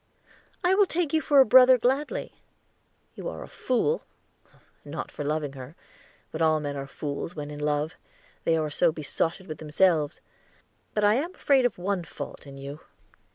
"I 0.63 0.73
will 0.73 0.87
take 0.87 1.13
you 1.13 1.21
for 1.21 1.39
a 1.41 1.45
brother 1.45 1.77
gladly. 1.77 2.33
You 3.13 3.29
are 3.29 3.43
a 3.43 3.47
fool 3.47 4.03
not 4.83 5.11
for 5.11 5.23
loving 5.23 5.53
her, 5.53 5.75
but 6.31 6.41
all 6.41 6.59
men 6.59 6.75
are 6.75 6.87
fools 6.87 7.35
when 7.35 7.51
in 7.51 7.59
love, 7.59 7.93
they 8.43 8.57
are 8.57 8.71
so 8.71 8.91
besotted 8.91 9.45
with 9.45 9.59
themselves. 9.59 10.19
But 10.95 11.03
I 11.03 11.13
am 11.17 11.35
afraid 11.35 11.67
of 11.67 11.77
one 11.77 12.03
fault 12.03 12.47
in 12.47 12.57
you." 12.57 12.79